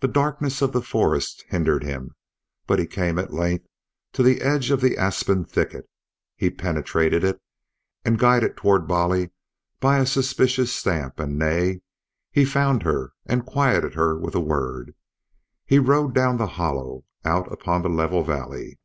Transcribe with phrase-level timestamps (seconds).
[0.00, 2.16] The darkness of the forest hindered him,
[2.66, 3.68] but he came at length
[4.14, 5.88] to the edge of the aspen thicket;
[6.34, 7.40] he penetrated it,
[8.04, 9.30] and guided toward Bolly
[9.78, 11.82] by a suspicious stamp and neigh,
[12.32, 14.96] he found her and quieted her with a word.
[15.64, 18.80] He rode down the hollow, out upon the level valley.